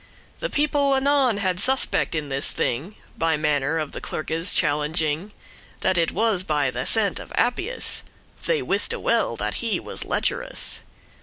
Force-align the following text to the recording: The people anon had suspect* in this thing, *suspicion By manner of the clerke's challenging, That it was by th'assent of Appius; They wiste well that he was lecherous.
The 0.39 0.49
people 0.49 0.95
anon 0.95 1.37
had 1.37 1.59
suspect* 1.59 2.15
in 2.15 2.29
this 2.29 2.53
thing, 2.53 2.93
*suspicion 2.93 3.15
By 3.19 3.37
manner 3.37 3.77
of 3.77 3.91
the 3.91 4.01
clerke's 4.01 4.51
challenging, 4.51 5.31
That 5.81 5.95
it 5.95 6.11
was 6.11 6.43
by 6.43 6.71
th'assent 6.71 7.19
of 7.19 7.31
Appius; 7.35 8.01
They 8.45 8.63
wiste 8.63 8.97
well 8.97 9.35
that 9.35 9.57
he 9.61 9.79
was 9.79 10.03
lecherous. 10.03 10.81